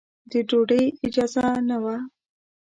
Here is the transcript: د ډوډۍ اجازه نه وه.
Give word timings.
د 0.29 0.33
ډوډۍ 0.49 0.83
اجازه 1.05 1.45
نه 1.69 1.77
وه. 1.83 1.95